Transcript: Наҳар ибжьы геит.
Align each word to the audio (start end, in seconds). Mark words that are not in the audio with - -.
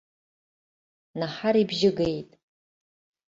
Наҳар 1.19 1.55
ибжьы 1.61 1.91
геит. 1.97 2.29